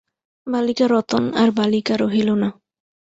বালিকা 0.47 0.85
রতন 0.87 1.23
আর 1.41 1.49
বালিকা 1.57 1.93
রহিল 2.03 2.29
না। 2.41 2.49